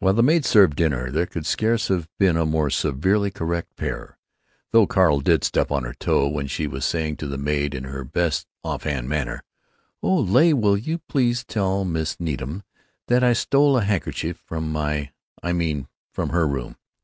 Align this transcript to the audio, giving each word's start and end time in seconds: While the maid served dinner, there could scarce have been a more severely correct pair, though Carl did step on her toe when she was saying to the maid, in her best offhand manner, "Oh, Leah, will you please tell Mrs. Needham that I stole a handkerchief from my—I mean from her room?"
While 0.00 0.14
the 0.14 0.24
maid 0.24 0.44
served 0.44 0.74
dinner, 0.74 1.08
there 1.12 1.24
could 1.26 1.46
scarce 1.46 1.86
have 1.86 2.08
been 2.18 2.36
a 2.36 2.44
more 2.44 2.68
severely 2.68 3.30
correct 3.30 3.76
pair, 3.76 4.18
though 4.72 4.88
Carl 4.88 5.20
did 5.20 5.44
step 5.44 5.70
on 5.70 5.84
her 5.84 5.94
toe 5.94 6.26
when 6.26 6.48
she 6.48 6.66
was 6.66 6.84
saying 6.84 7.18
to 7.18 7.28
the 7.28 7.38
maid, 7.38 7.76
in 7.76 7.84
her 7.84 8.02
best 8.02 8.48
offhand 8.64 9.08
manner, 9.08 9.44
"Oh, 10.02 10.16
Leah, 10.18 10.56
will 10.56 10.76
you 10.76 10.98
please 10.98 11.44
tell 11.44 11.84
Mrs. 11.84 12.18
Needham 12.18 12.64
that 13.06 13.22
I 13.22 13.32
stole 13.34 13.76
a 13.76 13.84
handkerchief 13.84 14.42
from 14.44 14.72
my—I 14.72 15.52
mean 15.52 15.86
from 16.10 16.30
her 16.30 16.48
room?" 16.48 16.74